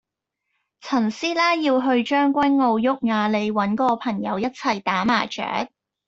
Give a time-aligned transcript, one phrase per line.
[0.79, 5.69] 陳師奶要去將軍澳毓雅里搵個朋友一齊打麻雀